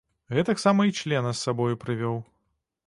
[0.37, 2.17] Гэтаксама й члена з сабою прывёў.